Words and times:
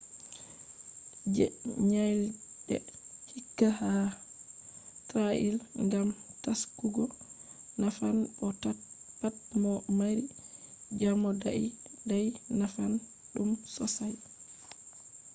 je 1.35 1.45
nyalɗe 1.89 2.75
hike 3.31 3.67
ha 3.79 3.91
trail 5.07 5.55
gam 5.91 6.07
taskugo 6.43 7.03
nafan 7.81 8.17
bo 8.37 8.47
pat 9.19 9.35
mo 9.61 9.73
mari 9.97 10.23
jamo 10.99 11.29
dai 11.43 11.63
dai 12.09 12.27
nafan 12.59 12.91
ɗum 13.33 13.49
sossai 13.73 14.15